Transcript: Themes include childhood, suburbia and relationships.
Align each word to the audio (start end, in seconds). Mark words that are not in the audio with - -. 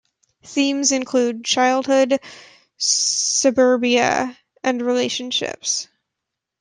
Themes 0.41 0.91
include 0.91 1.45
childhood, 1.45 2.19
suburbia 2.79 4.35
and 4.63 4.81
relationships. 4.81 5.89